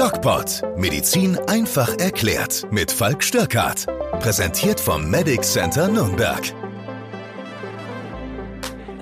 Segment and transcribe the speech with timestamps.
[0.00, 0.62] DocPod.
[0.78, 2.66] Medizin einfach erklärt.
[2.70, 3.84] Mit Falk Störkart.
[4.20, 6.40] Präsentiert vom Medic Center Nürnberg.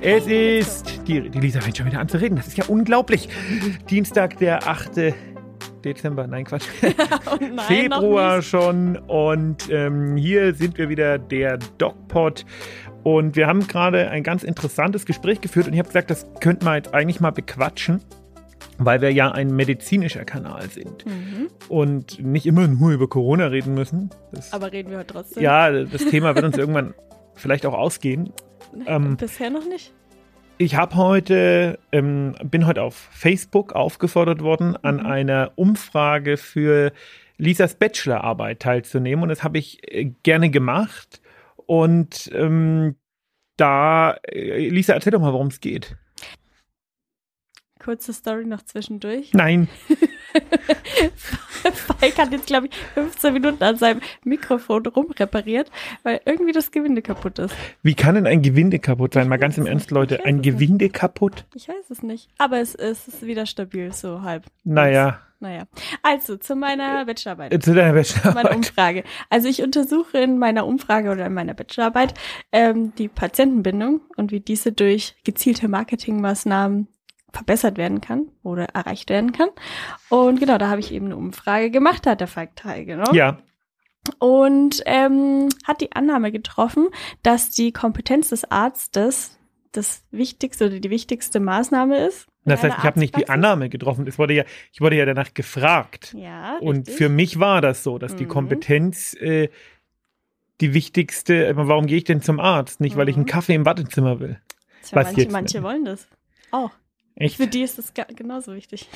[0.01, 3.29] Es ist, die, die Lisa fängt schon wieder an zu reden, das ist ja unglaublich.
[3.89, 5.15] Dienstag, der 8.
[5.85, 12.45] Dezember, nein Quatsch, Oh nein, Februar schon und ähm, hier sind wir wieder, der DocPod
[13.05, 16.65] und wir haben gerade ein ganz interessantes Gespräch geführt und ich habe gesagt, das könnten
[16.65, 18.01] wir jetzt eigentlich mal bequatschen,
[18.79, 21.49] weil wir ja ein medizinischer Kanal sind Mhm.
[21.69, 24.11] und nicht immer nur über Corona reden müssen.
[24.33, 25.43] Das, Aber reden wir heute trotzdem?
[25.43, 26.95] ja, das Thema wird uns irgendwann
[27.35, 28.33] vielleicht auch ausgehen.
[28.87, 29.93] ähm, Bisher noch nicht?
[30.61, 35.07] Ich habe heute, ähm, bin heute auf Facebook aufgefordert worden, an Mhm.
[35.07, 36.93] einer Umfrage für
[37.37, 41.21] Lisas Bachelorarbeit teilzunehmen und das habe ich äh, gerne gemacht.
[41.67, 42.97] Und ähm,
[43.57, 45.97] da, äh, Lisa, erzähl doch mal, worum es geht.
[47.79, 49.33] Kurze Story noch zwischendurch.
[49.35, 49.69] Nein,
[51.73, 55.71] Falk hat jetzt, glaube ich, 15 Minuten an seinem Mikrofon rumrepariert,
[56.03, 57.55] weil irgendwie das Gewinde kaputt ist.
[57.83, 59.29] wie kann denn ein Gewinde kaputt sein?
[59.29, 59.91] Mal ganz im Ernst.
[59.91, 60.55] Leute, ein es nicht.
[60.55, 61.45] Gewinde kaputt?
[61.55, 62.29] Ich weiß es nicht.
[62.39, 64.45] Aber es, es ist wieder stabil, so halb.
[64.65, 65.65] Naja, Naja.
[66.03, 67.53] Also, zu meiner Bachelorarbeit.
[67.53, 68.57] äh, zu deiner meine Bachelorarbeit.
[68.57, 69.05] Umfrage.
[69.31, 72.15] Also ich untersuche in meiner Umfrage oder in meiner Bachelorarbeit
[72.53, 76.89] ähm, die Patientenbindung und wie diese durch gezielte Marketingmaßnahmen
[77.33, 79.49] verbessert werden kann oder erreicht werden kann.
[80.09, 83.15] Und genau, da habe ich eben eine Umfrage gemacht, da hat der Falk teilgenommen.
[83.15, 83.39] Ja,
[84.19, 86.89] Und ähm, hat die Annahme getroffen,
[87.23, 89.39] dass die Kompetenz des Arztes
[89.73, 92.27] das wichtigste oder die wichtigste Maßnahme ist.
[92.45, 93.29] das heißt, ich habe nicht die.
[93.29, 94.07] Annahme getroffen.
[94.07, 96.15] Es wurde ja, ich wurde ja danach gefragt.
[96.17, 96.97] Ja, Und richtig.
[96.97, 98.29] für mich war das so, dass die Mhm.
[98.29, 99.51] Kompetenz äh,
[100.63, 102.81] die wichtigste, warum gehe ich denn zum Arzt?
[102.81, 103.29] Nicht, weil ich einen Mhm.
[103.31, 104.41] Kaffee im Wartezimmer will.
[104.83, 105.33] Tja, was manche, jetzt?
[105.33, 106.09] manche wollen das
[106.51, 106.71] auch.
[107.21, 107.37] Echt?
[107.37, 108.89] Für die ist das genauso wichtig.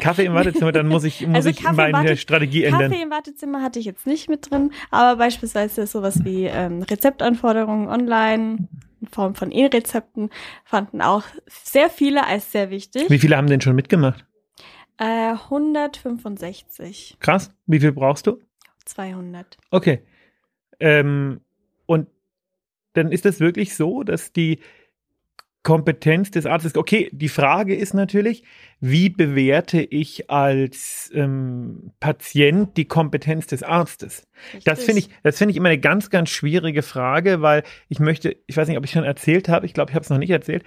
[0.00, 2.90] Kaffee im Wartezimmer, dann muss ich, muss Also ich Kaffee meine Warte- Strategie ändern.
[2.90, 7.88] Kaffee im Wartezimmer hatte ich jetzt nicht mit drin, aber beispielsweise sowas wie ähm, Rezeptanforderungen
[7.88, 8.68] online
[9.00, 10.28] in Form von E-Rezepten
[10.64, 13.08] fanden auch sehr viele als sehr wichtig.
[13.08, 14.26] Wie viele haben denn schon mitgemacht?
[14.98, 17.54] Äh, 165, Krass.
[17.66, 18.40] Wie viel brauchst du?
[18.84, 19.56] 200.
[19.70, 20.02] Okay.
[20.80, 21.40] Ähm,
[21.86, 22.08] und
[22.92, 24.60] dann ist es wirklich so, dass die
[25.64, 28.44] Kompetenz des Arztes, okay, die Frage ist natürlich,
[28.80, 34.28] wie bewerte ich als ähm, Patient die Kompetenz des Arztes?
[34.64, 34.84] Das Richtig.
[34.84, 38.56] finde ich, das finde ich immer eine ganz, ganz schwierige Frage, weil ich möchte, ich
[38.56, 40.64] weiß nicht, ob ich schon erzählt habe, ich glaube, ich habe es noch nicht erzählt.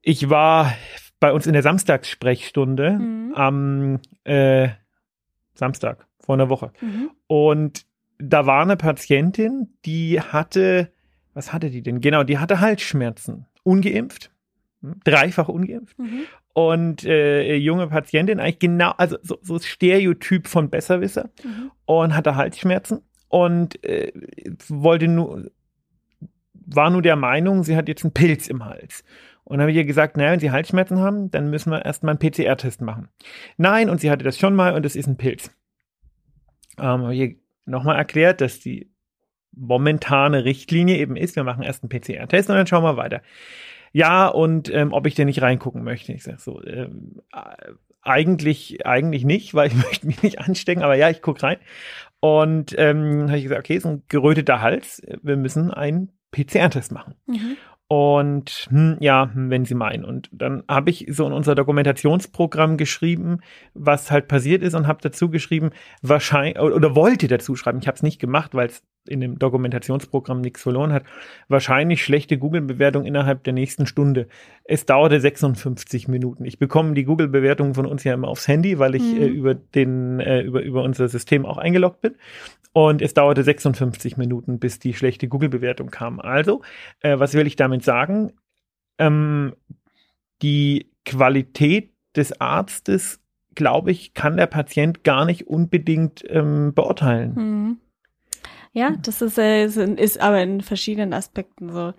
[0.00, 0.74] Ich war
[1.20, 3.34] bei uns in der Samstagssprechstunde Mhm.
[3.34, 4.68] am äh,
[5.54, 6.72] Samstag vor einer Woche.
[6.80, 7.10] Mhm.
[7.26, 7.84] Und
[8.18, 10.90] da war eine Patientin, die hatte,
[11.34, 12.00] was hatte die denn?
[12.00, 13.46] Genau, die hatte Halsschmerzen.
[13.64, 14.30] Ungeimpft.
[14.80, 15.98] hm, Dreifach ungeimpft.
[15.98, 16.22] Mhm.
[16.52, 21.70] Und äh, junge Patientin, eigentlich genau, also so, so Stereotyp von Besserwisser Mhm.
[21.86, 24.12] und hatte Halsschmerzen und äh,
[24.68, 25.50] wollte nur,
[26.52, 29.02] war nur der Meinung, sie hat jetzt einen Pilz im Hals.
[29.46, 32.30] Und habe ich ihr gesagt, naja, wenn Sie Halsschmerzen haben, dann müssen wir erstmal einen
[32.30, 33.08] PCR-Test machen.
[33.58, 35.50] Nein, und sie hatte das schon mal und es ist ein Pilz.
[36.78, 37.36] Ähm, habe ich ihr
[37.66, 38.90] nochmal erklärt, dass die
[39.56, 43.22] momentane Richtlinie eben ist, wir machen erst einen PCR-Test und dann schauen wir weiter.
[43.92, 46.12] Ja, und ähm, ob ich denn nicht reingucken möchte.
[46.12, 47.72] Ich sage so, ähm, äh,
[48.02, 51.58] eigentlich, eigentlich nicht, weil ich möchte mich nicht anstecken, aber ja, ich gucke rein.
[52.20, 57.14] Und ähm, habe ich gesagt, okay, ist ein geröteter Hals, wir müssen einen PCR-Test machen.
[57.26, 57.56] Mhm.
[57.86, 60.04] Und hm, ja, hm, wenn Sie meinen.
[60.04, 63.40] Und dann habe ich so in unser Dokumentationsprogramm geschrieben,
[63.74, 67.86] was halt passiert ist und habe dazu geschrieben, wahrscheinlich, oder oder wollte dazu schreiben, ich
[67.86, 71.04] habe es nicht gemacht, weil es in dem Dokumentationsprogramm nichts verloren hat,
[71.48, 74.28] wahrscheinlich schlechte Google-Bewertung innerhalb der nächsten Stunde.
[74.64, 76.44] Es dauerte 56 Minuten.
[76.44, 79.20] Ich bekomme die Google-Bewertung von uns ja immer aufs Handy, weil ich Mhm.
[79.22, 82.14] äh, über den, äh, über, über unser System auch eingeloggt bin.
[82.72, 86.18] Und es dauerte 56 Minuten, bis die schlechte Google-Bewertung kam.
[86.18, 86.62] Also,
[87.00, 88.32] äh, was will ich damit sagen?
[88.98, 89.54] Ähm,
[90.42, 93.20] die Qualität des Arztes,
[93.54, 97.34] glaube ich, kann der Patient gar nicht unbedingt ähm, beurteilen.
[97.34, 97.76] Mhm.
[98.74, 101.94] Ja, das ist, äh, ist, ist aber in verschiedenen Aspekten so.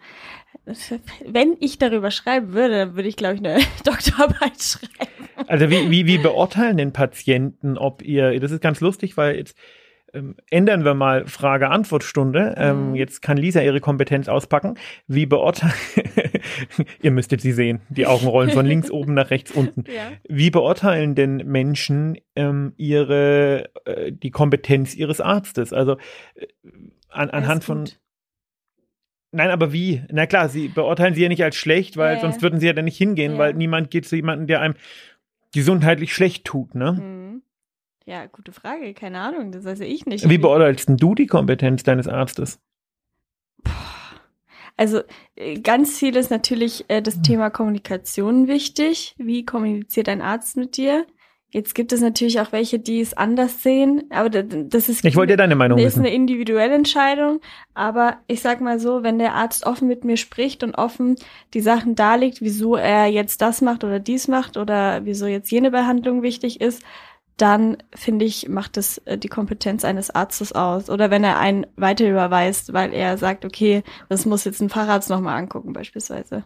[1.26, 5.30] Wenn ich darüber schreiben würde, dann würde ich, glaube ich, eine Doktorarbeit schreiben.
[5.48, 9.58] Also wie, wie, wie beurteilen den Patienten, ob ihr, das ist ganz lustig, weil jetzt
[10.16, 12.56] ähm, ändern wir mal Frage-Antwort-Stunde.
[12.58, 12.96] Ähm, Mhm.
[12.96, 14.76] Jetzt kann Lisa ihre Kompetenz auspacken.
[15.08, 15.74] Wie beurteilen,
[17.02, 19.84] ihr müsstet sie sehen, die Augen rollen von links oben nach rechts unten.
[19.96, 20.12] Ja.
[20.28, 25.74] Wie beurteilen denn Menschen ähm, ihre äh, die Kompetenz ihres Arztes?
[25.74, 25.98] Also
[26.36, 26.48] äh,
[27.10, 27.86] an, anhand von
[29.32, 30.02] Nein, aber wie?
[30.12, 32.74] Na klar, sie beurteilen sie ja nicht als schlecht, weil Ja, sonst würden sie ja
[32.74, 33.38] dann nicht hingehen, Ja.
[33.38, 34.76] weil niemand geht zu jemandem, der einem
[35.54, 36.94] gesundheitlich schlecht tut, ne?
[36.94, 37.25] Mhm.
[38.08, 40.30] Ja, gute Frage, keine Ahnung, das weiß ich nicht.
[40.30, 42.60] Wie beurteilst denn du die Kompetenz deines Arztes?
[44.78, 45.02] Also
[45.36, 49.16] äh, ganz viel ist natürlich äh, das Thema Kommunikation wichtig.
[49.18, 51.06] Wie kommuniziert ein Arzt mit dir?
[51.50, 55.34] Jetzt gibt es natürlich auch welche, die es anders sehen, aber das ist Ich wollte
[55.34, 56.02] dir deine Meinung das wissen.
[56.02, 57.40] ist eine individuelle Entscheidung,
[57.74, 61.16] aber ich sag mal so, wenn der Arzt offen mit mir spricht und offen
[61.54, 65.72] die Sachen darlegt, wieso er jetzt das macht oder dies macht oder wieso jetzt jene
[65.72, 66.84] Behandlung wichtig ist,
[67.38, 70.90] dann finde ich, macht es äh, die Kompetenz eines Arztes aus.
[70.90, 75.10] Oder wenn er einen weiter überweist, weil er sagt, okay, das muss jetzt ein Facharzt
[75.10, 76.46] nochmal angucken, beispielsweise.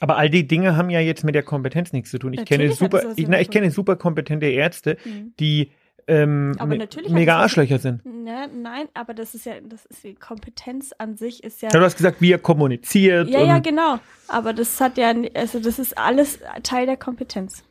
[0.00, 2.32] Aber all die Dinge haben ja jetzt mit der Kompetenz nichts zu tun.
[2.32, 5.32] Ich kenne Natürlich hat super, ich, na, ich kenne super kompetente Ärzte, Mhm.
[5.40, 5.72] die
[6.10, 8.04] ähm, Aber me- mega Arschlöcher sind.
[8.06, 11.68] Ne, nein, aber das ist ja, das ist die Kompetenz an sich ist ja.
[11.68, 13.28] Du hast gesagt, wie er kommuniziert.
[13.28, 13.98] Ja, ja, genau.
[14.26, 17.62] Aber das hat ja, also das ist alles Teil der Kompetenz.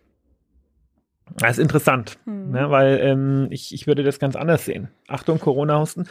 [1.35, 2.51] Das ist interessant, Hm.
[2.51, 4.89] ne, weil ähm, ich, ich würde das ganz anders sehen.
[5.07, 6.07] Achtung, Corona-Husten.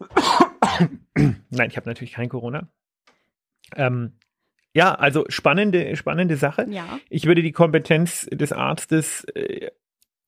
[1.16, 2.68] Nein, ich habe natürlich kein Corona.
[3.76, 4.12] Ähm,
[4.74, 6.66] ja, also spannende, spannende Sache.
[6.68, 6.98] Ja.
[7.08, 9.70] Ich würde die Kompetenz des Arztes äh,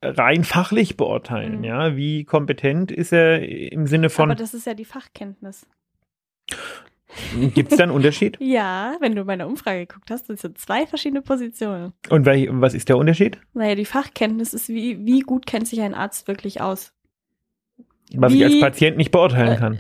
[0.02, 1.58] rein fachlich beurteilen.
[1.58, 1.64] Mhm.
[1.64, 5.66] Ja, wie kompetent ist er im Sinne Aber von, das ist ja die Fachkenntnis.
[7.54, 8.36] gibt es da einen Unterschied?
[8.40, 11.92] Ja, wenn du meine Umfrage geguckt hast, das sind zwei verschiedene Positionen.
[12.10, 13.38] Und wel- was ist der Unterschied?
[13.52, 16.92] Naja, die Fachkenntnis ist, wie, wie gut kennt sich ein Arzt wirklich aus?
[18.16, 19.78] Was ich Wie- als Patient nicht beurteilen Äh, kann.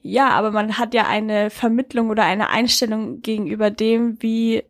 [0.00, 4.62] Ja, aber man hat ja eine Vermittlung oder eine Einstellung gegenüber dem, wie,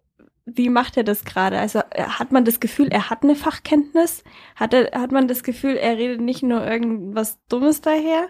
[0.47, 1.59] wie macht er das gerade?
[1.59, 4.25] Also äh, hat man das Gefühl, er hat eine Fachkenntnis?
[4.57, 8.29] Hat, er, hat man das Gefühl, er redet nicht nur irgendwas Dummes daher?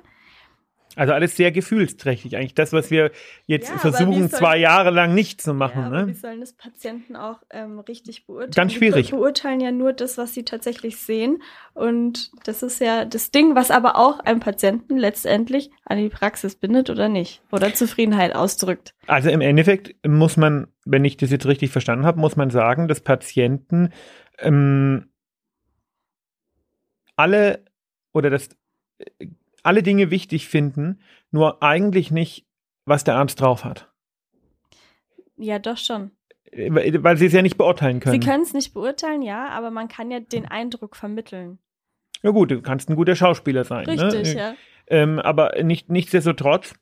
[0.99, 2.37] Also alles sehr gefühlsträchtig.
[2.37, 3.13] Eigentlich das, was wir
[3.47, 5.81] jetzt Ja, versuchen, zwei Jahre lang nicht zu machen.
[5.81, 6.17] ja, aber wie ne?
[6.17, 8.51] sollen das Patienten auch ähm, richtig beurteilen?
[8.51, 9.07] Ganz schwierig.
[9.07, 11.41] Die be- beurteilen ja nur das, was sie tatsächlich sehen.
[11.73, 16.57] Und das ist ja das Ding, was aber auch einen Patienten letztendlich an die Praxis
[16.57, 17.43] bindet oder nicht.
[17.53, 18.95] Oder Zufriedenheit ausdrückt.
[19.07, 22.89] Also im Endeffekt muss man, wenn ich das jetzt richtig verstanden habe, muss man sagen,
[22.89, 23.91] dass Patienten
[24.41, 25.11] ähm,
[27.17, 27.65] alle
[28.13, 28.49] oder das
[28.99, 29.27] äh,
[29.63, 31.01] alle Dinge wichtig finden,
[31.31, 32.47] nur eigentlich nicht,
[32.85, 33.91] was der Arzt drauf hat.
[35.37, 36.11] Ja, doch schon.
[36.51, 36.71] Äh,
[37.03, 38.21] Weil sie es ja nicht beurteilen können.
[38.21, 41.59] Sie können es nicht beurteilen, ja, aber man kann ja den Eindruck vermitteln.
[42.23, 43.87] ja gut, du kannst ein guter Schauspieler sein.
[43.87, 44.41] Richtig, ne?
[44.41, 44.55] ja.
[44.89, 46.75] Ähm, aber nicht, nichtsdestotrotz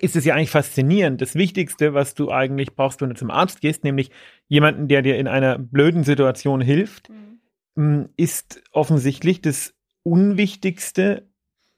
[0.00, 1.20] ist es ja eigentlich faszinierend.
[1.20, 4.10] Das Wichtigste, was du eigentlich brauchst, wenn du zum Arzt gehst, nämlich
[4.48, 7.40] jemanden, der dir in einer blöden Situation hilft, Mhm.
[7.76, 11.28] m, ist offensichtlich das Unwichtigste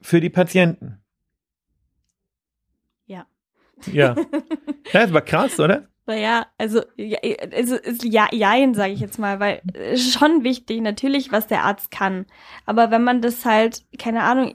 [0.04, 1.02] für die Patienten.
[3.06, 3.26] Ja.
[3.90, 4.14] Ja.
[4.92, 5.88] das war krass, oder?
[6.06, 7.18] Naja, also, ja,
[7.56, 11.46] also ist ja, jein, sage ich jetzt mal, weil es ist schon wichtig, natürlich, was
[11.46, 12.26] der Arzt kann.
[12.66, 14.54] Aber wenn man das halt, keine Ahnung,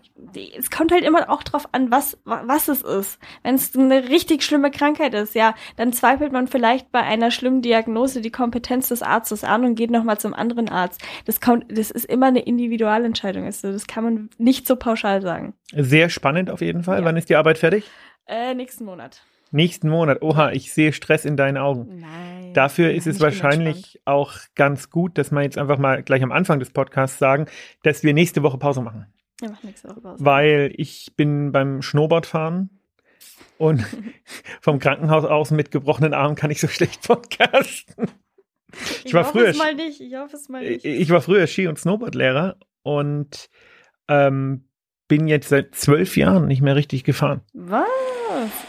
[0.55, 3.19] es kommt halt immer auch drauf an, was, was es ist.
[3.41, 7.63] Wenn es eine richtig schlimme Krankheit ist, ja, dann zweifelt man vielleicht bei einer schlimmen
[7.63, 11.01] Diagnose die Kompetenz des Arztes an und geht nochmal zum anderen Arzt.
[11.25, 13.45] Das kommt, das ist immer eine Individualentscheidung.
[13.45, 15.55] Also das kann man nicht so pauschal sagen.
[15.71, 16.99] Sehr spannend auf jeden Fall.
[16.99, 17.05] Ja.
[17.05, 17.89] Wann ist die Arbeit fertig?
[18.27, 19.23] Äh, nächsten Monat.
[19.51, 20.21] Nächsten Monat.
[20.21, 21.99] Oha, ich sehe Stress in deinen Augen.
[21.99, 22.53] Nein.
[22.53, 26.23] Dafür ist es Ich bin wahrscheinlich auch ganz gut, dass wir jetzt einfach mal gleich
[26.23, 27.45] am Anfang des Podcasts sagen,
[27.83, 29.05] dass wir nächste Woche Pause machen.
[29.39, 30.25] Wir machen nächste Woche Pause.
[30.25, 32.69] Weil ich bin beim Snowboardfahren
[33.57, 33.85] und
[34.61, 38.07] vom Krankenhaus aus mit gebrochenen Armen kann ich so schlecht podcasten.
[39.03, 40.01] ich war hoffe früher es mal nicht.
[40.01, 40.85] Ich hoffe es mal nicht.
[40.85, 43.49] Ich war früher Ski- und Snowboardlehrer und
[44.07, 44.65] ähm,
[45.07, 47.41] bin jetzt seit zwölf Jahren nicht mehr richtig gefahren.
[47.53, 47.87] Was?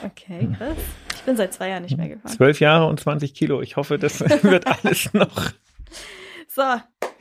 [0.05, 0.77] Okay, krass.
[1.15, 2.33] Ich bin seit zwei Jahren nicht mehr gefahren.
[2.33, 3.61] Zwölf Jahre und 20 Kilo.
[3.61, 5.51] Ich hoffe, das wird alles noch.
[6.49, 6.63] So,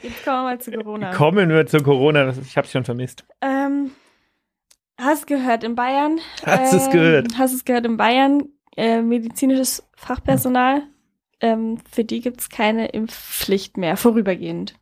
[0.01, 1.13] jetzt kommen wir mal zu Corona.
[1.13, 2.33] Kommen wir zu Corona.
[2.41, 3.25] Ich habe es schon vermisst.
[3.41, 3.91] Ähm,
[4.97, 6.19] hast gehört in Bayern?
[6.45, 7.37] Hast ähm, gehört?
[7.37, 8.43] Hast es gehört in Bayern?
[8.77, 10.83] Äh, medizinisches Fachpersonal.
[11.41, 14.73] Ähm, für die gibt's keine Impfpflicht mehr, vorübergehend.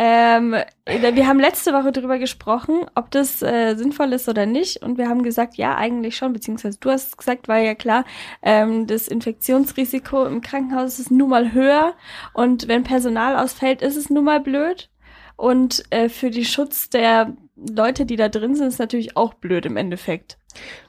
[0.00, 0.54] Ähm,
[0.86, 4.80] wir haben letzte Woche darüber gesprochen, ob das äh, sinnvoll ist oder nicht.
[4.80, 8.04] Und wir haben gesagt, ja, eigentlich schon, beziehungsweise du hast gesagt, war ja klar,
[8.40, 11.94] ähm, das Infektionsrisiko im Krankenhaus ist nun mal höher.
[12.32, 14.88] Und wenn Personal ausfällt, ist es nun mal blöd.
[15.34, 19.66] Und äh, für den Schutz der Leute, die da drin sind, ist natürlich auch blöd
[19.66, 20.38] im Endeffekt.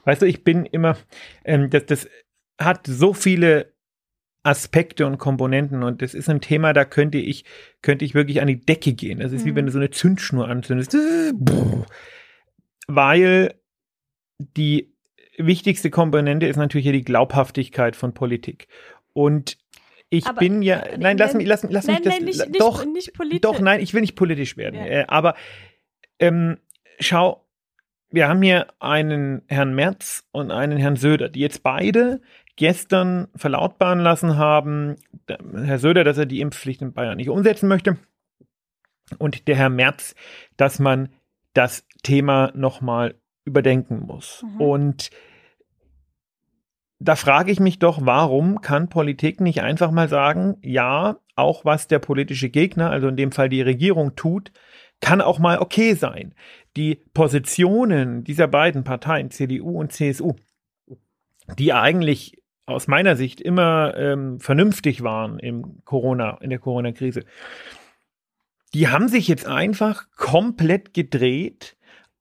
[0.04, 0.96] Weißt du, ich bin immer,
[1.44, 2.08] ähm, das, das
[2.60, 3.72] hat so viele
[4.42, 7.44] Aspekte und Komponenten und das ist ein Thema, da könnte ich,
[7.82, 9.18] könnte ich wirklich an die Decke gehen.
[9.20, 9.56] Das ist wie Mhm.
[9.56, 10.96] wenn du so eine Zündschnur anzündest.
[12.86, 13.54] Weil
[14.38, 14.94] die
[15.38, 18.68] wichtigste Komponente ist natürlich hier die Glaubhaftigkeit von Politik.
[19.12, 19.58] Und
[20.12, 22.60] Ich Aber- bin ja, nein, lass mich, lass, lass nein, mich das, nein, nicht, nicht,
[22.60, 23.40] doch, nicht politisch.
[23.42, 24.74] doch, nein, ich will nicht politisch werden.
[24.74, 24.86] Ja.
[24.86, 25.36] Äh, aber
[26.18, 26.58] ähm,
[26.98, 27.46] schau,
[28.10, 32.20] wir haben hier einen Herrn Merz und einen Herrn Söder, die jetzt beide
[32.60, 37.96] gestern verlautbaren lassen haben, Herr Söder, dass er die Impfpflicht in Bayern nicht umsetzen möchte
[39.18, 40.14] und der Herr Merz,
[40.58, 41.08] dass man
[41.54, 43.14] das Thema nochmal
[43.46, 44.44] überdenken muss.
[44.44, 44.60] Mhm.
[44.60, 45.10] Und
[46.98, 51.88] da frage ich mich doch, warum kann Politik nicht einfach mal sagen, ja, auch was
[51.88, 54.52] der politische Gegner, also in dem Fall die Regierung tut,
[55.00, 56.34] kann auch mal okay sein.
[56.76, 60.34] Die Positionen dieser beiden Parteien, CDU und CSU,
[61.58, 62.39] die eigentlich
[62.70, 67.24] aus meiner Sicht immer ähm, vernünftig waren im Corona, in der Corona-Krise,
[68.74, 71.76] die haben sich jetzt einfach komplett gedreht,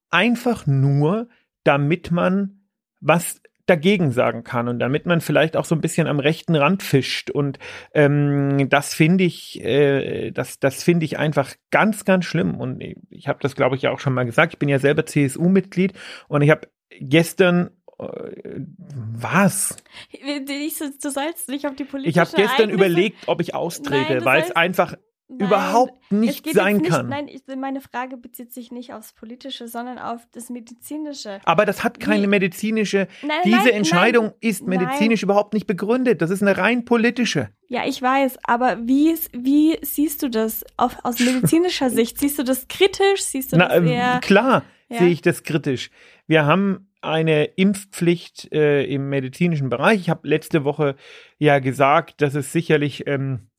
[0.10, 1.28] einfach nur,
[1.64, 2.62] damit man
[3.02, 6.82] was dagegen sagen kann und damit man vielleicht auch so ein bisschen am rechten Rand
[6.82, 7.30] fischt.
[7.30, 7.60] Und
[7.94, 12.60] ähm, das finde ich, äh, das, das finde ich einfach ganz, ganz schlimm.
[12.60, 14.54] Und ich habe das, glaube ich, ja auch schon mal gesagt.
[14.54, 15.94] Ich bin ja selber CSU-Mitglied
[16.28, 16.68] und ich habe
[17.00, 19.76] gestern was?
[20.12, 24.24] Ich, du sollst nicht auf die politische Ich habe gestern Ereignisse- überlegt, ob ich austrete,
[24.26, 24.96] weil es einfach
[25.32, 27.08] Nein, überhaupt nicht sein nicht, kann.
[27.08, 31.40] Nein, ich, meine Frage bezieht sich nicht aufs Politische, sondern auf das Medizinische.
[31.46, 35.68] Aber das hat keine Wie- medizinische, Nein, diese nein, Entscheidung nein, ist medizinisch überhaupt nicht
[35.68, 36.22] begründet.
[36.24, 37.50] Das ist eine rein politische.
[37.68, 42.18] Ja, ich weiß, aber wie, wie siehst du das auf, aus medizinischer Sicht?
[42.20, 43.22] Siehst du das kritisch?
[43.24, 44.20] Siehst du Na, das ähm, eher...
[44.22, 44.98] klar Ja.
[44.98, 45.92] sehe ich das kritisch.
[46.26, 50.02] Wir haben eine Impfpflicht äh, im medizinischen Bereich.
[50.02, 50.96] Ich habe letzte Woche
[51.38, 53.50] ja gesagt, dass es sicherlich ähm,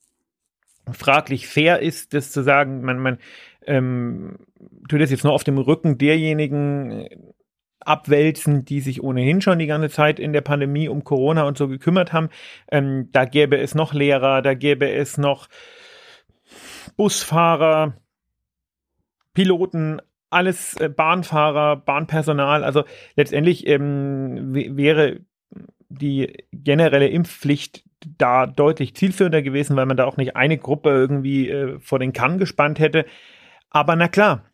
[0.93, 3.19] fraglich fair ist, das zu sagen, man, man
[3.67, 4.39] ähm,
[4.89, 7.17] tut das jetzt nur auf dem Rücken derjenigen äh,
[7.81, 11.67] abwälzen, die sich ohnehin schon die ganze Zeit in der Pandemie um Corona und so
[11.67, 12.29] gekümmert haben.
[12.71, 15.49] Ähm, da gäbe es noch Lehrer, da gäbe es noch
[16.97, 17.95] Busfahrer,
[19.33, 22.65] Piloten, alles äh, Bahnfahrer, Bahnpersonal.
[22.65, 22.85] Also
[23.17, 25.21] letztendlich ähm, wäre
[25.89, 27.85] die generelle Impfpflicht
[28.17, 32.13] da deutlich zielführender gewesen, weil man da auch nicht eine Gruppe irgendwie äh, vor den
[32.13, 33.05] Kamm gespannt hätte.
[33.69, 34.45] Aber na klar,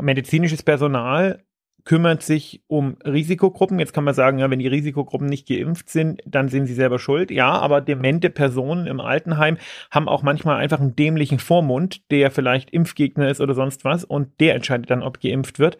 [0.00, 1.44] medizinisches Personal
[1.88, 3.78] kümmert sich um Risikogruppen.
[3.78, 6.98] Jetzt kann man sagen, ja, wenn die Risikogruppen nicht geimpft sind, dann sind sie selber
[6.98, 7.30] schuld.
[7.30, 9.56] Ja, aber demente Personen im Altenheim
[9.90, 14.38] haben auch manchmal einfach einen dämlichen Vormund, der vielleicht Impfgegner ist oder sonst was und
[14.38, 15.78] der entscheidet dann, ob geimpft wird.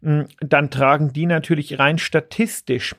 [0.00, 2.94] Mm, Dann tragen die natürlich rein statistisch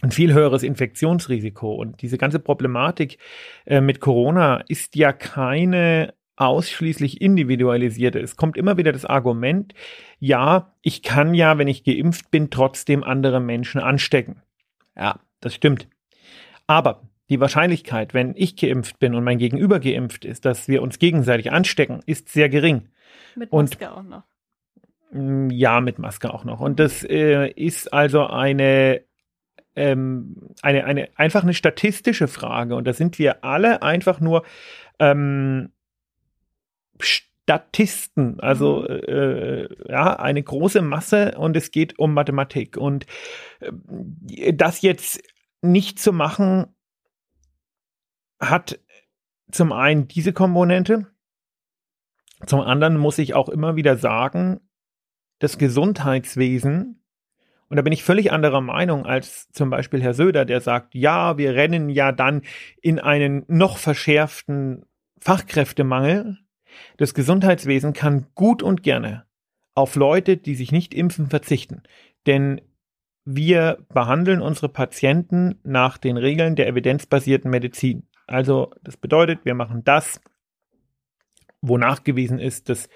[0.00, 1.74] ein viel höheres Infektionsrisiko.
[1.74, 3.18] Und diese ganze Problematik
[3.66, 8.18] äh, mit Corona ist ja keine ausschließlich individualisierte.
[8.20, 9.74] Es kommt immer wieder das Argument,
[10.18, 14.42] ja, ich kann ja, wenn ich geimpft bin, trotzdem andere Menschen anstecken.
[14.96, 15.88] Ja, das stimmt.
[16.66, 20.98] Aber die Wahrscheinlichkeit, wenn ich geimpft bin und mein Gegenüber geimpft ist, dass wir uns
[20.98, 22.88] gegenseitig anstecken, ist sehr gering.
[23.36, 24.22] Mit und- Maske auch noch.
[25.12, 26.60] Mm, Ja, mit Maske auch noch.
[26.60, 29.02] Und das äh, ist also eine,
[29.76, 32.76] ähm, eine, eine, einfach eine statistische Frage.
[32.76, 34.44] Und da sind wir alle einfach nur
[34.98, 35.70] ähm,
[37.00, 38.88] Statisten, also Mhm.
[38.88, 42.76] äh, ja, eine große Masse und es geht um Mathematik.
[42.76, 43.06] Und
[43.60, 45.22] äh, das jetzt
[45.60, 46.66] nicht zu machen,
[48.40, 48.78] hat
[49.50, 51.06] zum einen diese Komponente,
[52.46, 54.60] zum anderen muss ich auch immer wieder sagen,
[55.38, 57.02] das Gesundheitswesen,
[57.68, 61.38] und da bin ich völlig anderer Meinung als zum Beispiel Herr Söder, der sagt, ja,
[61.38, 62.42] wir rennen ja dann
[62.80, 64.84] in einen noch verschärften
[65.20, 66.38] Fachkräftemangel.
[66.96, 69.24] Das Gesundheitswesen kann gut und gerne
[69.74, 71.82] auf Leute, die sich nicht impfen, verzichten.
[72.26, 72.60] Denn
[73.24, 78.06] wir behandeln unsere Patienten nach den Regeln der evidenzbasierten Medizin.
[78.26, 80.20] Also das bedeutet, wir machen das,
[81.60, 82.88] wo nachgewiesen ist, das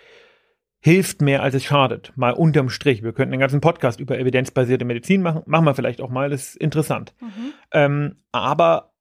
[0.81, 2.13] hilft mehr, als es schadet.
[2.17, 3.03] Mal unterm Strich.
[3.03, 5.43] Wir könnten einen ganzen Podcast über evidenzbasierte Medizin machen.
[5.47, 7.15] Machen wir vielleicht auch mal, das ist interessant.
[7.21, 7.53] Mhm.
[7.73, 8.93] Ähm, aber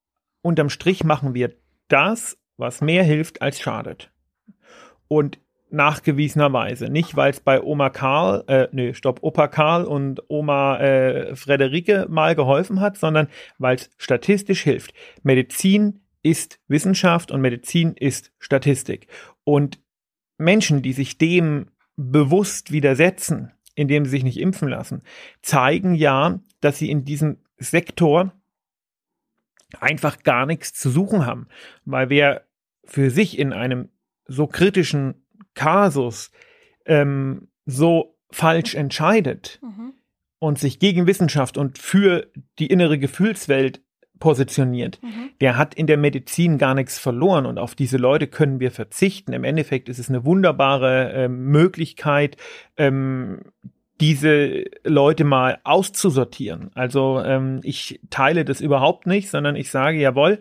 [0.42, 1.54] unterm Strich machen wir
[1.88, 4.12] das, was mehr hilft, als schadet.
[5.08, 6.90] Und nachgewiesenerweise.
[6.90, 12.08] Nicht, weil es bei Oma Karl, äh, nee, stopp, Opa Karl und Oma äh, Frederike
[12.10, 14.94] mal geholfen hat, sondern weil es statistisch hilft.
[15.24, 19.08] Medizin ist Wissenschaft und Medizin ist Statistik.
[19.44, 19.80] Und
[20.38, 25.02] Menschen, die sich dem bewusst widersetzen, indem sie sich nicht impfen lassen,
[25.42, 28.34] zeigen ja, dass sie in diesem Sektor
[29.80, 31.48] einfach gar nichts zu suchen haben.
[31.86, 32.44] Weil wer
[32.86, 33.90] für sich in einem
[34.28, 36.32] so kritischen Kasus
[36.86, 39.94] ähm, so falsch entscheidet Mhm.
[40.40, 42.28] und sich gegen Wissenschaft und für
[42.60, 43.82] die innere Gefühlswelt
[44.20, 45.30] positioniert, Mhm.
[45.42, 49.32] der hat in der Medizin gar nichts verloren und auf diese Leute können wir verzichten.
[49.34, 52.36] Im Endeffekt ist es eine wunderbare ähm, Möglichkeit,
[52.78, 53.42] ähm,
[54.00, 56.72] diese Leute mal auszusortieren.
[56.76, 60.40] Also ähm, ich teile das überhaupt nicht, sondern ich sage, jawohl,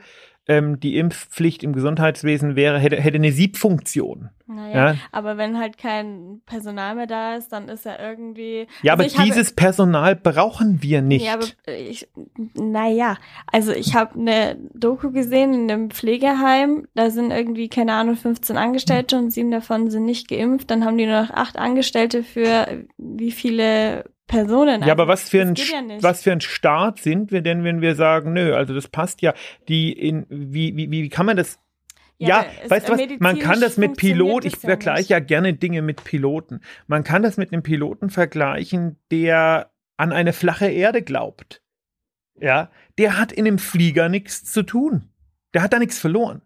[0.49, 4.31] ähm, die Impfpflicht im Gesundheitswesen wäre, hätte, hätte eine Siebfunktion.
[4.47, 4.97] Naja, Ja.
[5.11, 8.69] aber wenn halt kein Personal mehr da ist, dann ist er irgendwie.
[8.83, 11.25] Ja, Also aber dieses Personal brauchen wir nicht.
[11.27, 12.09] Ja, aber ich,
[12.55, 13.17] naja,
[13.51, 18.57] also ich habe eine Doku gesehen in einem Pflegeheim, da sind irgendwie, keine Ahnung, 15
[18.57, 22.85] Angestellte und sieben davon sind nicht geimpft, dann haben die nur noch acht Angestellte für
[22.99, 24.83] wie viele Personen.
[24.83, 27.95] Ja, aber was für, ein, ja was für ein Staat sind wir denn, wenn wir
[27.95, 29.35] sagen, nö, also das passt ja.
[29.69, 31.59] Die in, wie, wie, wie kann man das?
[32.19, 33.01] Ja, es- weißt du was?
[33.19, 35.11] Man kann das mit Pilot, ich ja vergleiche nicht.
[35.11, 36.61] ja gerne Dinge mit Piloten.
[36.87, 41.63] Man kann das mit einem Piloten vergleichen, der an eine flache Erde glaubt.
[42.41, 45.09] Ja, der hat in einem Flieger nichts zu tun.
[45.55, 46.43] Der hat da nichts verloren.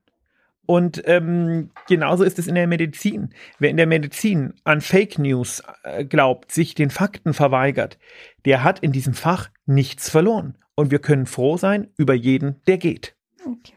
[0.70, 3.34] Und ähm, genauso ist es in der Medizin.
[3.58, 7.98] Wer in der Medizin an Fake News äh, glaubt, sich den Fakten verweigert,
[8.44, 10.56] der hat in diesem Fach nichts verloren.
[10.76, 13.16] Und wir können froh sein über jeden, der geht.
[13.44, 13.72] Okay.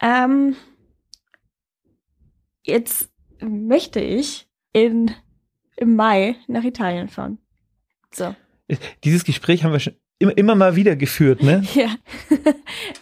[0.00, 0.56] Ähm,
[2.64, 3.08] jetzt
[3.40, 5.12] möchte ich in,
[5.76, 7.38] im Mai nach Italien fahren.
[8.12, 8.34] So.
[9.04, 11.62] Dieses Gespräch haben wir schon immer, immer mal wieder geführt, ne?
[11.74, 11.88] Ja.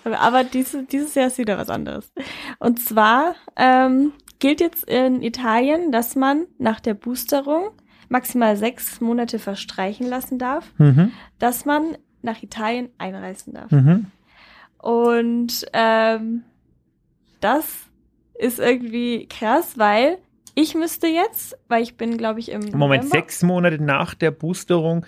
[0.04, 2.12] aber aber diese, dieses Jahr ist wieder was anderes.
[2.58, 7.70] Und zwar ähm, gilt jetzt in Italien, dass man nach der Boosterung
[8.08, 11.12] maximal sechs Monate verstreichen lassen darf, Mhm.
[11.38, 13.70] dass man nach Italien einreisen darf.
[13.70, 14.06] Mhm.
[14.78, 16.42] Und ähm,
[17.40, 17.64] das
[18.38, 20.18] ist irgendwie krass, weil
[20.54, 24.30] ich müsste jetzt, weil ich bin, glaube ich, im Moment, November- sechs Monate nach der
[24.30, 25.06] Boosterung,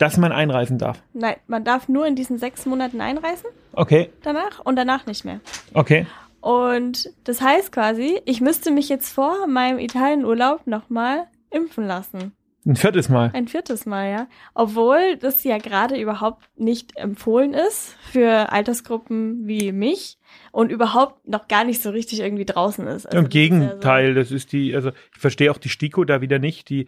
[0.00, 1.02] dass man einreisen darf.
[1.12, 5.40] Nein, man darf nur in diesen sechs Monaten einreisen Okay, danach und danach nicht mehr.
[5.74, 6.06] okay.
[6.40, 12.32] Und das heißt quasi, ich müsste mich jetzt vor meinem Italienurlaub nochmal impfen lassen.
[12.66, 13.30] Ein viertes Mal.
[13.34, 14.26] Ein viertes Mal, ja.
[14.54, 20.18] Obwohl das ja gerade überhaupt nicht empfohlen ist für Altersgruppen wie mich
[20.50, 23.06] und überhaupt noch gar nicht so richtig irgendwie draußen ist.
[23.06, 26.70] Also Im Gegenteil, das ist die, also ich verstehe auch die STIKO da wieder nicht,
[26.70, 26.86] die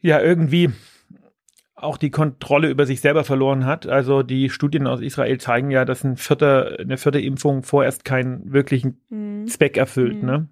[0.00, 0.70] ja irgendwie
[1.82, 3.86] auch die Kontrolle über sich selber verloren hat.
[3.86, 8.52] Also die Studien aus Israel zeigen ja, dass ein vierter, eine vierte Impfung vorerst keinen
[8.52, 9.46] wirklichen So, hm.
[9.48, 10.22] Zweck erfüllt.
[10.22, 10.26] Mhm.
[10.26, 10.48] Ne?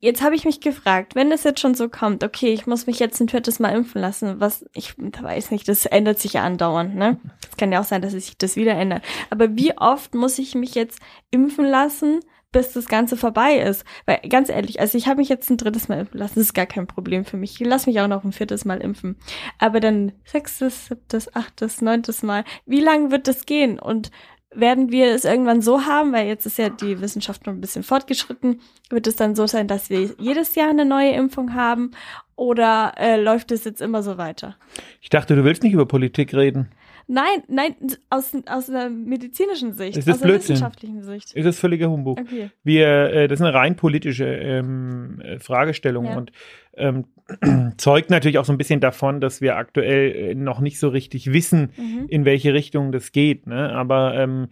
[0.00, 3.00] Jetzt habe ich mich gefragt, wenn es jetzt schon so kommt, okay, ich muss mich
[3.00, 6.94] jetzt ein viertes Mal impfen lassen, was ich weiß nicht, das ändert sich ja andauernd,
[6.94, 7.18] ne?
[7.50, 9.02] Es kann ja auch sein, dass sich das wieder ändert.
[9.30, 11.00] Aber wie oft muss ich mich jetzt
[11.32, 12.20] impfen lassen,
[12.52, 13.84] bis das Ganze vorbei ist?
[14.06, 16.54] Weil ganz ehrlich, also ich habe mich jetzt ein drittes Mal impfen lassen, das ist
[16.54, 17.60] gar kein Problem für mich.
[17.60, 19.16] Ich lasse mich auch noch ein viertes Mal impfen.
[19.58, 23.78] Aber dann sechstes, siebtes, achtes, neuntes Mal, wie lange wird das gehen?
[23.78, 24.10] Und
[24.50, 27.82] werden wir es irgendwann so haben, weil jetzt ist ja die Wissenschaft noch ein bisschen
[27.82, 31.90] fortgeschritten, wird es dann so sein, dass wir jedes Jahr eine neue Impfung haben
[32.34, 34.56] oder äh, läuft es jetzt immer so weiter?
[35.00, 36.70] Ich dachte, du willst nicht über Politik reden.
[37.10, 37.74] Nein, nein,
[38.10, 41.32] aus, aus einer medizinischen Sicht, Es ist aus einer wissenschaftlichen Sicht.
[41.32, 42.20] Ist das völliger Humbug.
[42.20, 42.50] Okay.
[42.64, 46.18] Wir, äh, das ist eine rein politische ähm, äh, Fragestellung Ja.
[46.18, 46.32] und
[46.76, 47.06] ähm,
[47.78, 51.32] zeugt natürlich auch so ein bisschen davon, dass wir aktuell äh, noch nicht so richtig
[51.32, 52.06] wissen, Mhm.
[52.08, 53.46] in welche Richtung das geht.
[53.46, 53.72] Ne?
[53.72, 54.48] Aber ähm,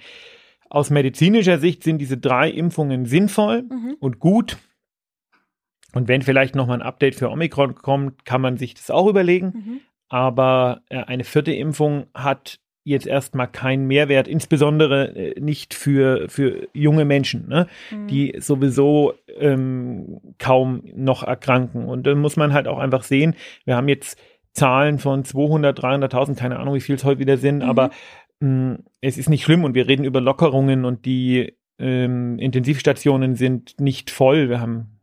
[0.70, 3.96] aus medizinischer Sicht sind diese drei Impfungen sinnvoll Mhm.
[4.00, 4.56] und gut.
[5.92, 9.08] Und wenn vielleicht noch mal ein Update für Omikron kommt, kann man sich das auch
[9.08, 9.46] überlegen.
[9.54, 9.80] Mhm.
[10.08, 16.68] Aber äh, eine vierte Impfung hat jetzt erstmal keinen Mehrwert, insbesondere äh, nicht für, für
[16.72, 17.66] junge Menschen, ne?
[17.90, 18.06] Mhm.
[18.06, 21.86] die sowieso ähm, kaum noch erkranken.
[21.86, 24.18] Und dann muss man halt auch einfach sehen, wir haben jetzt
[24.52, 27.68] Zahlen von 200, 300.000, keine Ahnung, wie viel es heute wieder sind, Mhm.
[27.68, 27.90] aber
[28.40, 33.80] mh, es ist nicht schlimm und wir reden über Lockerungen und die ähm, Intensivstationen sind
[33.80, 34.48] nicht voll.
[34.48, 35.00] Wir haben,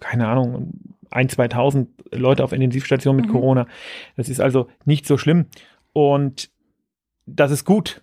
[0.00, 0.72] keine Ahnung,
[1.10, 3.32] ein, 2.000 Leute auf Intensivstationen mit Mhm.
[3.34, 3.66] Corona.
[4.16, 5.46] Das ist also nicht so schlimm.
[5.92, 6.50] Und
[7.26, 8.02] das ist gut.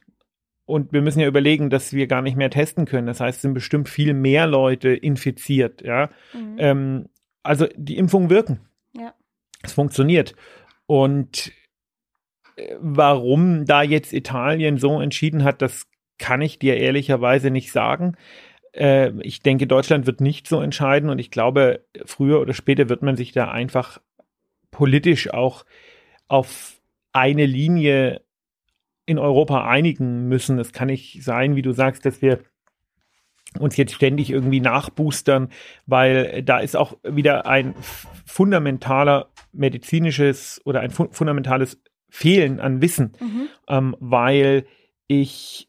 [0.66, 3.08] Und wir müssen ja überlegen, dass wir gar nicht mehr testen können.
[3.08, 5.82] Das heißt, es sind bestimmt viel mehr Leute infiziert.
[5.82, 6.56] Ja, Mhm.
[6.58, 7.10] ähm,
[7.44, 8.60] also die Impfungen wirken.
[8.96, 9.13] Ja.
[9.62, 10.36] Es funktioniert.
[10.86, 11.52] Und
[12.56, 15.88] äh, warum da jetzt Italien so entschieden hat, das
[16.18, 18.16] kann ich dir ehrlicherweise nicht sagen.
[18.73, 23.01] Äh, ich denke, Deutschland wird nicht so entscheiden und ich glaube, früher oder später wird
[23.01, 23.99] man sich da einfach
[24.71, 25.65] politisch auch
[26.27, 26.81] auf
[27.12, 28.21] eine Linie
[29.05, 30.57] in Europa einigen müssen.
[30.59, 32.39] Es kann nicht sein, wie du sagst, dass wir
[33.59, 35.49] uns jetzt ständig irgendwie nachboostern,
[35.86, 37.75] weil da ist auch wieder ein
[38.25, 43.47] fundamentaler medizinisches oder ein fu fundamentales Fehlen an Wissen, Mhm.
[43.67, 44.65] ähm, weil
[45.07, 45.67] ich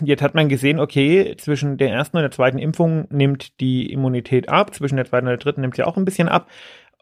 [0.00, 4.48] jetzt hat man gesehen, okay, zwischen der ersten und der zweiten Impfung nimmt die Immunität
[4.48, 6.48] ab, zwischen der zweiten und der dritten nimmt sie auch ein bisschen ab.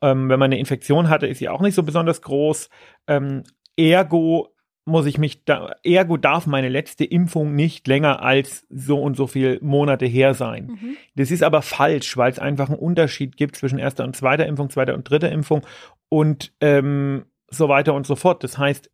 [0.00, 2.68] Ähm, wenn man eine Infektion hatte, ist sie auch nicht so besonders groß.
[3.06, 3.44] Ähm,
[3.76, 4.48] ergo
[4.84, 9.28] muss ich mich da, ergo darf meine letzte Impfung nicht länger als so und so
[9.28, 10.66] viele Monate her sein.
[10.66, 10.96] Mhm.
[11.14, 14.70] Das ist aber falsch, weil es einfach einen Unterschied gibt zwischen erster und zweiter Impfung,
[14.70, 15.64] zweiter und dritter Impfung
[16.08, 18.42] und ähm, so weiter und so fort.
[18.42, 18.90] Das heißt,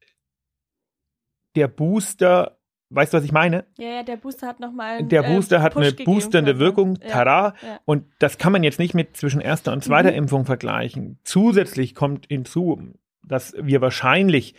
[1.57, 2.58] der Booster,
[2.91, 3.65] weißt du, was ich meine?
[3.79, 5.05] Ja, ja, der Booster hat nochmal.
[5.05, 6.61] Der Booster hat eine boosternde also.
[6.61, 7.55] Wirkung, tada.
[7.63, 7.81] Ja.
[7.85, 10.17] Und das kann man jetzt nicht mit zwischen erster und zweiter Mhm.
[10.17, 11.19] Impfung vergleichen.
[11.25, 14.55] Zusätzlich kommt hinzu, dass wir wahrscheinlich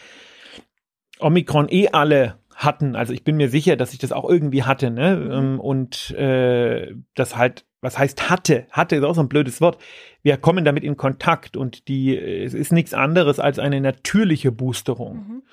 [1.20, 2.96] Omikron eh alle hatten.
[2.96, 4.92] Also ich bin mir sicher, dass ich das auch irgendwie hatte.
[4.92, 5.16] Ne?
[5.16, 5.32] Mhm.
[5.32, 8.68] Ähm, Und äh, das halt, was heißt hatte?
[8.72, 9.82] Hatte ist auch so ein blödes Wort.
[10.22, 14.52] Wir kommen damit in Kontakt und die, äh, es ist nichts anderes als eine natürliche
[14.52, 15.16] Boosterung.
[15.16, 15.44] Mhm.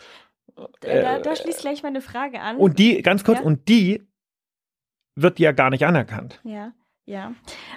[0.80, 2.56] Da, da schließt gleich meine Frage an.
[2.56, 3.44] Äh, Und die, ganz kurz, Ja?
[3.44, 4.02] und die
[5.14, 6.40] wird ja gar nicht anerkannt.
[6.44, 6.72] Ja,
[7.04, 7.34] ja.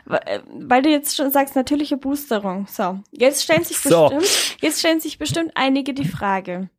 [0.10, 2.68] Äh, Weil du jetzt schon sagst, natürliche Boosterung.
[2.68, 4.10] So, jetzt stellen sich So.
[4.10, 6.70] bestimmt, jetzt stellen sich bestimmt einige die Frage.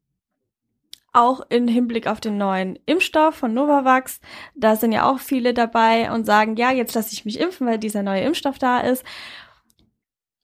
[1.12, 4.20] Auch im Hinblick auf den neuen Impfstoff von Novavax,
[4.54, 7.78] da sind ja auch viele dabei und sagen, ja, jetzt lasse ich mich impfen, weil
[7.78, 9.04] dieser neue Impfstoff da ist.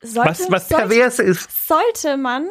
[0.02, 1.68] Sollte, was was sollte, ist.
[1.68, 2.48] sollte man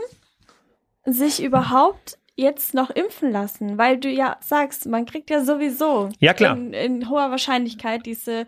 [1.06, 3.78] sich überhaupt jetzt noch impfen lassen?
[3.78, 6.56] Weil du ja sagst, man kriegt ja sowieso Ja, klar.
[6.56, 8.48] In, in hoher Wahrscheinlichkeit diese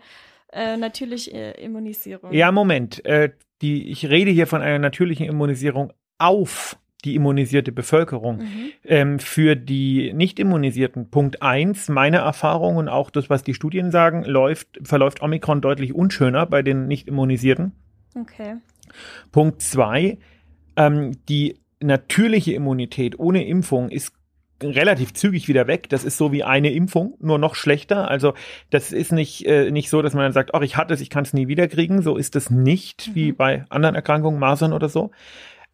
[0.52, 2.32] äh, natürliche äh, Immunisierung.
[2.32, 3.04] Ja, Moment.
[3.04, 8.38] Äh, die, ich rede hier von einer natürlichen Immunisierung auf die immunisierte Bevölkerung.
[8.38, 8.70] Mhm.
[8.84, 14.24] Ähm, für die Nicht-Immunisierten, Punkt eins meine Erfahrung und auch das, was die Studien sagen,
[14.24, 17.72] läuft, verläuft Omikron deutlich unschöner bei den Nicht-Immunisierten.
[18.14, 18.56] Okay.
[19.30, 20.18] Punkt zwei
[20.76, 24.12] ähm, die natürliche Immunität ohne Impfung ist
[24.62, 25.88] relativ zügig wieder weg.
[25.88, 28.08] Das ist so wie eine Impfung, nur noch schlechter.
[28.08, 28.34] Also
[28.70, 31.10] das ist nicht, äh, nicht so, dass man dann sagt, ach, ich hatte es, ich
[31.10, 32.02] kann es nie wieder kriegen.
[32.02, 33.14] So ist es nicht, Mhm.
[33.14, 35.12] wie bei anderen Erkrankungen, Masern oder so.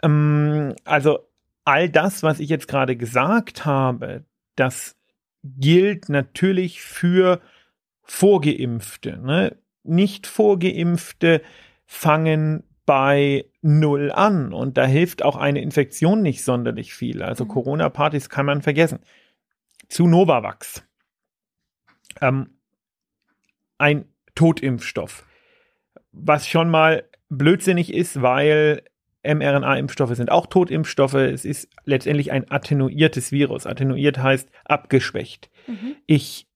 [0.03, 1.21] Ähm, also
[1.65, 4.97] all das, was ich jetzt gerade gesagt habe, das
[5.43, 7.41] gilt natürlich für
[8.03, 9.19] Vorgeimpfte.
[9.19, 9.57] Ne?
[9.83, 11.41] Nicht Vorgeimpfte
[11.87, 17.23] fangen bei Null an und da hilft auch eine Infektion nicht sonderlich viel.
[17.23, 17.49] Also Mhm.
[17.49, 19.01] Corona-Partys kann man vergessen.
[19.89, 20.85] Zu Novavax.
[22.21, 22.51] Ähm,
[23.79, 25.27] ein Totimpfstoff.
[26.13, 28.83] Was schon mal blödsinnig ist, weil
[29.25, 31.15] mRNA-Impfstoffe sind auch Totimpfstoffe.
[31.15, 33.67] Es ist letztendlich ein attenuiertes Virus.
[33.67, 35.51] Attenuiert heißt abgeschwächt.
[35.67, 35.97] Mhm.
[36.07, 36.47] Ich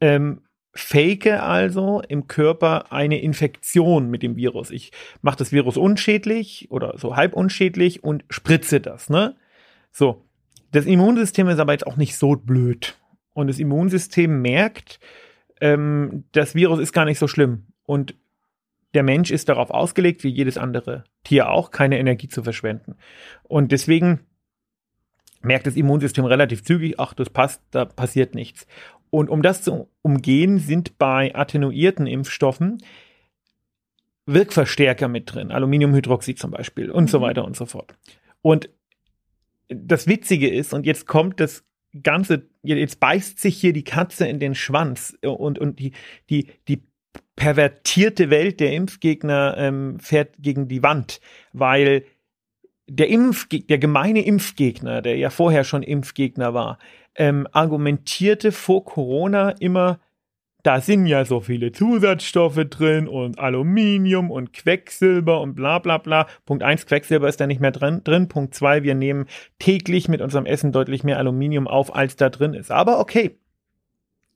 [0.00, 0.42] ähm,
[0.76, 4.70] fake also im Körper eine Infektion mit dem Virus.
[4.70, 9.10] Ich mache das Virus unschädlich oder so halb unschädlich und spritze das.
[9.10, 9.36] Ne?
[9.92, 10.24] So,
[10.72, 12.96] das Immunsystem ist aber jetzt auch nicht so blöd.
[13.32, 15.00] Und das Immunsystem merkt,
[15.60, 17.66] ähm, das Virus ist gar nicht so schlimm.
[17.84, 18.14] Und
[18.94, 22.96] der Mensch ist darauf ausgelegt, wie jedes andere Tier auch, keine Energie zu verschwenden.
[23.42, 24.20] Und deswegen
[25.42, 28.66] merkt das Immunsystem relativ zügig, ach, das passt, da passiert nichts.
[29.16, 32.82] Und um das zu umgehen, sind bei attenuierten Impfstoffen
[34.26, 37.22] Wirkverstärker mit drin, Aluminiumhydroxid zum Beispiel und so Mhm.
[37.22, 37.96] weiter und so fort.
[38.42, 38.68] Und
[39.68, 41.64] das Witzige ist, und jetzt kommt das
[42.02, 45.92] Ganze, jetzt beißt sich hier die Katze in den Schwanz und, und die,
[46.28, 46.82] die, die
[47.36, 51.22] pervertierte Welt der Impfgegner ähm, fährt gegen die Wand,
[51.54, 52.04] weil
[52.86, 56.78] der Impf, der gemeine Impfgegner, der ja vorher schon Impfgegner war,
[57.16, 60.00] ähm, argumentierte vor Corona immer,
[60.62, 66.26] da sind ja so viele Zusatzstoffe drin und Aluminium und Quecksilber und bla bla bla.
[66.44, 68.02] Punkt eins Quecksilber ist da nicht mehr drin.
[68.02, 68.26] drin.
[68.28, 69.26] Punkt zwei wir nehmen
[69.60, 72.72] täglich mit unserem Essen deutlich mehr Aluminium auf, als da drin ist.
[72.72, 73.38] Aber okay.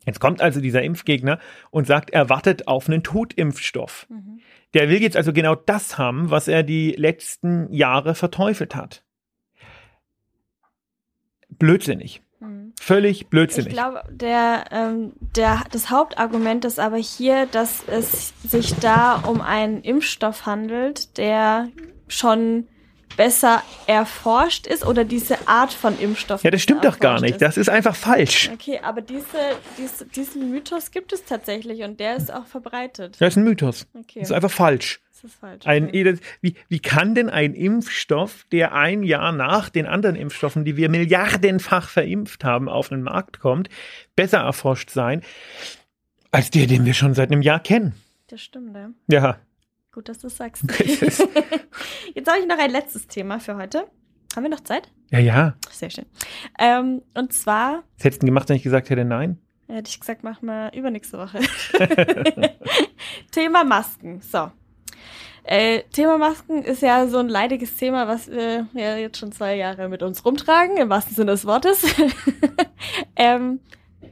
[0.07, 1.41] Jetzt kommt also dieser Impfgegner
[1.71, 4.07] und sagt, er wartet auf einen Totimpfstoff.
[4.09, 4.41] Mhm.
[4.73, 9.05] Der will jetzt also genau das haben, was er die letzten Jahre verteufelt hat.
[11.49, 12.23] Blödsinnig.
[12.41, 12.73] Mhm.
[12.81, 13.73] Völlig Ich blödsinnig.
[13.73, 19.83] glaube, der, ähm, der, das Hauptargument ist aber hier, dass es sich da um einen
[19.83, 21.69] Impfstoff handelt, der
[22.09, 22.67] schon
[23.17, 26.43] besser erforscht ist oder diese Art von Impfstoff.
[26.43, 27.33] ja, das stimmt doch gar nicht.
[27.33, 27.43] ist.
[27.43, 28.51] Das ist einfach falsch.
[28.55, 29.27] Okay, aber diese,
[29.77, 33.17] diese, diesen Mythos gibt es tatsächlich und der ist auch verbreitet.
[33.21, 33.87] Das ist ein Mythos.
[33.95, 35.01] Okay, Das ist einfach falsch.
[35.23, 35.67] Das ist falsch.
[35.67, 40.77] Ein, wie, wie kann denn ein Impfstoff, der ein Jahr nach den anderen Impfstoffen, die
[40.77, 43.69] wir milliardenfach verimpft haben, auf den Markt kommt,
[44.17, 45.23] besser erforscht sein,
[46.31, 47.95] als der, den wir schon seit einem Jahr kennen?
[48.29, 48.91] Das stimmt, ja.
[49.09, 49.39] Ja,
[49.93, 50.63] Gut, dass du es sagst.
[52.15, 53.87] Jetzt habe ich noch ein letztes Thema für heute.
[54.37, 54.93] Haben wir noch Zeit?
[55.11, 55.55] ja, ja.
[55.71, 56.07] Sehr schön.
[56.59, 59.39] Ähm, und zwar, Was hättest du gemacht, wenn ich gesagt hätte nein?
[59.67, 61.41] Hätte ich gesagt, machen wir übernächste Woche.
[63.33, 64.21] Thema Masken.
[64.21, 64.51] So.
[65.45, 69.57] Äh, Thema Masken ist ja so ein leidiges Thema, was wir ja jetzt schon zwei
[69.57, 71.85] Jahre mit uns rumtragen, im wahrsten Sinne des Wortes.
[73.17, 73.61] ähm,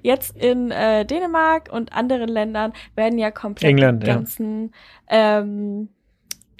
[0.02, 4.72] jetzt in äh, Dänemark und anderen Ländern werden ja komplett England, die ganzen,
[5.10, 5.40] ja.
[5.40, 5.88] ähm,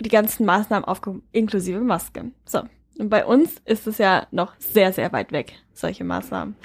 [0.01, 2.35] die ganzen Maßnahmen aufgehoben, inklusive Masken.
[2.45, 2.63] So.
[2.99, 6.57] Und bei uns ist es ja noch sehr, sehr weit weg, solche Maßnahmen.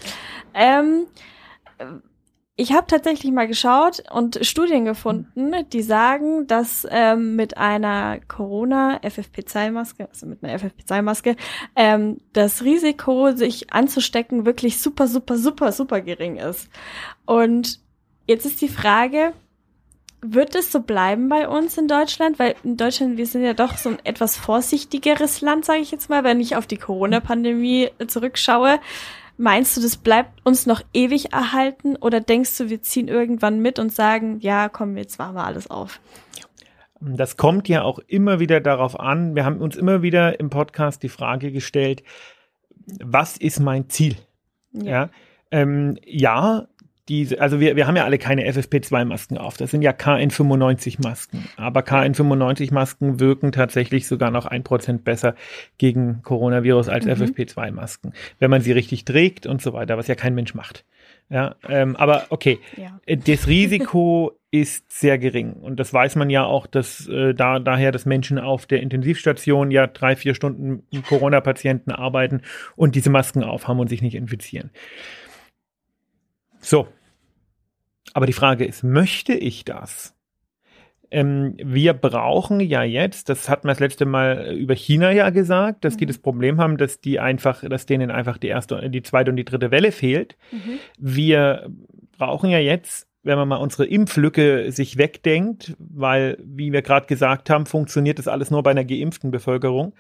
[0.53, 1.05] Ähm,
[2.55, 8.97] ich habe tatsächlich mal geschaut und Studien gefunden, die sagen, dass ähm, mit einer Corona
[8.97, 11.35] FFP2-Maske, also mit einer FFP2-Maske,
[11.75, 16.69] ähm, das Risiko, sich anzustecken, wirklich super, super, super, super gering ist.
[17.25, 17.79] Und
[18.27, 19.33] jetzt ist die Frage,
[20.21, 22.37] wird es so bleiben bei uns in Deutschland?
[22.37, 26.09] Weil in Deutschland, wir sind ja doch so ein etwas vorsichtigeres Land, sage ich jetzt
[26.09, 28.79] mal, wenn ich auf die Corona-Pandemie zurückschaue.
[29.37, 33.79] Meinst du, das bleibt uns noch ewig erhalten oder denkst du, wir ziehen irgendwann mit
[33.79, 35.99] und sagen, ja, komm, jetzt machen wir alles auf?
[36.99, 39.35] Das kommt ja auch immer wieder darauf an.
[39.35, 42.03] Wir haben uns immer wieder im Podcast die Frage gestellt,
[43.03, 44.15] was ist mein Ziel?
[44.71, 45.09] Ja, ja,
[45.51, 46.67] ähm, ja
[47.09, 49.57] diese, also wir, wir haben ja alle keine FFP2-Masken auf.
[49.57, 51.49] Das sind ja KN95-Masken.
[51.57, 55.35] Aber KN95-Masken wirken tatsächlich sogar noch ein Prozent besser
[55.77, 57.11] gegen Coronavirus als mhm.
[57.11, 60.85] FFP2-Masken, wenn man sie richtig trägt und so weiter, was ja kein Mensch macht.
[61.29, 62.99] Ja, ähm, aber okay, ja.
[63.05, 67.59] Äh, das Risiko ist sehr gering und das weiß man ja auch, dass äh, da
[67.59, 72.41] daher, dass Menschen auf der Intensivstation ja drei vier Stunden mit Corona-Patienten arbeiten
[72.75, 74.69] und diese Masken aufhaben und sich nicht infizieren.
[76.63, 76.87] So.
[78.13, 80.15] Aber die Frage ist, möchte ich das?
[81.11, 85.85] Ähm, wir brauchen ja jetzt, das hatten wir das letzte Mal über China ja gesagt,
[85.85, 85.97] dass mhm.
[85.99, 89.37] die das Problem haben, dass die einfach, dass denen einfach die erste, die zweite und
[89.37, 90.35] die dritte Welle fehlt.
[90.51, 90.79] Mhm.
[90.97, 91.69] Wir
[92.17, 97.49] brauchen ja jetzt wenn man mal unsere Impflücke sich wegdenkt, weil, wie wir gerade gesagt
[97.49, 99.93] haben, funktioniert das alles nur bei einer geimpften Bevölkerung.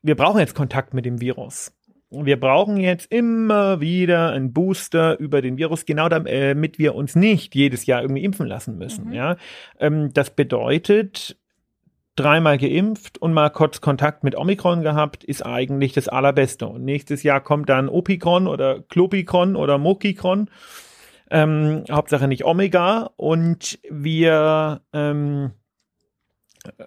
[0.00, 1.77] Wir brauchen jetzt Kontakt mit dem Virus
[2.10, 7.54] wir brauchen jetzt immer wieder einen Booster über den Virus, genau damit wir uns nicht
[7.54, 9.08] jedes Jahr irgendwie impfen lassen müssen.
[9.08, 9.12] Mhm.
[9.12, 9.36] Ja,
[9.78, 11.36] ähm, das bedeutet,
[12.16, 16.66] dreimal geimpft und mal kurz Kontakt mit Omikron gehabt, ist eigentlich das Allerbeste.
[16.66, 20.50] Und nächstes Jahr kommt dann Opikron oder Klopikron oder Mokikron.
[21.30, 23.10] Ähm, Hauptsache nicht Omega.
[23.16, 25.52] Und wir ähm,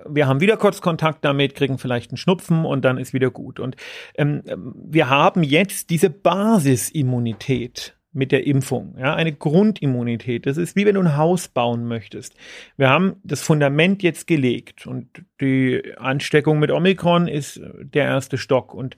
[0.07, 3.59] wir haben wieder kurz Kontakt damit, kriegen vielleicht einen Schnupfen und dann ist wieder gut.
[3.59, 3.75] Und
[4.15, 4.43] ähm,
[4.75, 10.45] wir haben jetzt diese Basisimmunität mit der Impfung, ja, eine Grundimmunität.
[10.45, 12.35] Das ist wie wenn du ein Haus bauen möchtest.
[12.75, 18.73] Wir haben das Fundament jetzt gelegt und die Ansteckung mit Omikron ist der erste Stock
[18.73, 18.97] und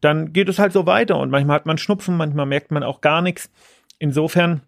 [0.00, 3.00] dann geht es halt so weiter und manchmal hat man Schnupfen, manchmal merkt man auch
[3.00, 3.50] gar nichts.
[3.98, 4.62] Insofern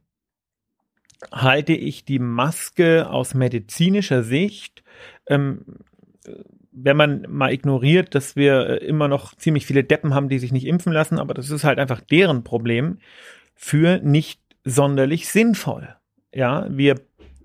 [1.33, 4.83] halte ich die Maske aus medizinischer Sicht
[5.27, 5.65] ähm,
[6.73, 10.53] wenn man mal ignoriert, dass wir äh, immer noch ziemlich viele Deppen haben, die sich
[10.53, 12.99] nicht impfen lassen, aber das ist halt einfach deren Problem,
[13.55, 15.97] für nicht sonderlich sinnvoll.
[16.33, 16.97] Ja, wir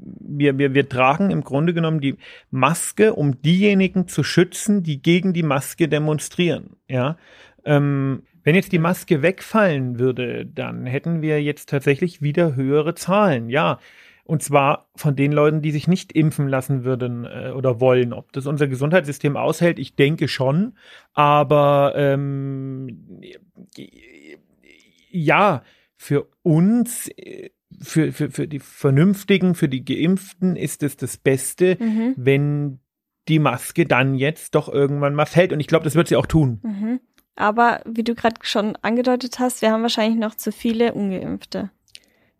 [0.05, 2.17] wir, wir, wir tragen im Grunde genommen die
[2.51, 6.75] Maske, um diejenigen zu schützen, die gegen die Maske demonstrieren.
[6.89, 7.15] Ja,
[7.63, 13.49] ähm, wenn jetzt die Maske wegfallen würde, dann hätten wir jetzt tatsächlich wieder höhere Zahlen.
[13.49, 13.79] Ja,
[14.25, 18.13] und zwar von den Leuten, die sich nicht impfen lassen würden äh, oder wollen.
[18.13, 20.73] Ob das unser Gesundheitssystem aushält, ich denke schon.
[21.13, 23.07] Aber ähm,
[25.09, 25.63] ja,
[25.97, 27.09] für uns,
[27.81, 32.13] für, für, für die Vernünftigen, für die Geimpften ist es das Beste, mhm.
[32.15, 32.79] wenn
[33.27, 35.51] die Maske dann jetzt doch irgendwann mal fällt.
[35.51, 36.59] Und ich glaube, das wird sie auch tun.
[36.63, 36.99] Mhm.
[37.35, 41.71] Aber wie du gerade schon angedeutet hast, wir haben wahrscheinlich noch zu viele Ungeimpfte.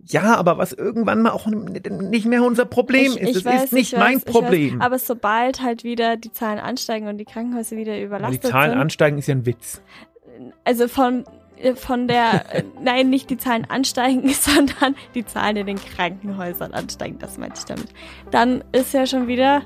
[0.06, 3.30] Ja, aber was irgendwann mal auch nicht mehr unser Problem ich, ist.
[3.38, 4.80] Ich das weiß, ist nicht mein weiß, Problem.
[4.80, 8.50] Weiß, aber sobald halt wieder die Zahlen ansteigen und die Krankenhäuser wieder überlastet sind.
[8.50, 9.82] Die Zahlen sind, ansteigen ist ja ein Witz.
[10.66, 11.24] Also von
[11.76, 12.44] von der,
[12.82, 17.66] nein, nicht die Zahlen ansteigen, sondern die Zahlen in den Krankenhäusern ansteigen, das meinte ich
[17.66, 17.88] damit.
[18.32, 19.62] Dann ist ja schon wieder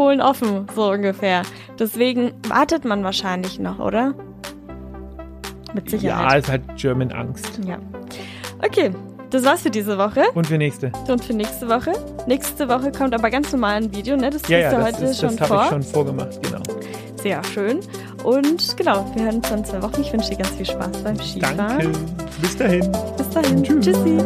[0.00, 1.42] Polen offen, so ungefähr.
[1.78, 4.14] Deswegen wartet man wahrscheinlich noch, oder?
[5.74, 6.32] Mit Sicherheit.
[6.32, 7.60] Ja, ist halt German Angst.
[7.66, 7.76] Ja.
[8.66, 8.92] Okay,
[9.28, 10.22] das war's für diese Woche.
[10.32, 10.90] Und für nächste.
[11.06, 11.92] Und für nächste Woche.
[12.26, 14.30] Nächste Woche kommt aber ganz normal ein Video, ne?
[14.30, 15.56] Das ja, ja, du das heute ist, schon das vor.
[15.58, 16.62] Das habe ich schon vorgemacht, genau.
[17.16, 17.80] Sehr schön.
[18.24, 20.00] Und genau, wir hören uns dann zwei Wochen.
[20.00, 21.58] Ich wünsche dir ganz viel Spaß beim Skifahren.
[21.58, 21.90] Danke.
[22.40, 22.90] Bis dahin.
[23.18, 23.62] Bis dahin.
[23.62, 23.84] Tschüss.
[23.84, 24.18] Tschüssi.